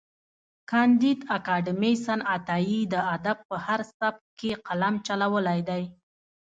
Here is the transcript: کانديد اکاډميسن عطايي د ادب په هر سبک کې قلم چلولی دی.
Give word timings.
کانديد 0.71 1.19
اکاډميسن 1.37 2.19
عطايي 2.33 2.79
د 2.93 2.95
ادب 3.15 3.37
په 3.49 3.55
هر 3.65 3.79
سبک 3.97 4.15
کې 4.39 4.51
قلم 4.67 4.95
چلولی 5.07 5.59
دی. 5.69 5.83